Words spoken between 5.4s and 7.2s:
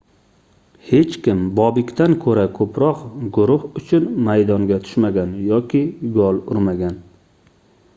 yoki gol urmagan